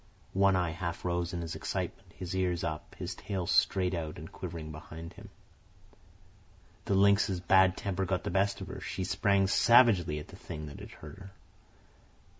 [0.33, 4.31] One Eye half arose in his excitement, his ears up, his tail straight out and
[4.31, 5.29] quivering behind him.
[6.85, 8.81] The lynx's bad temper got the best of her.
[8.81, 11.31] She sprang savagely at the thing that had hurt her.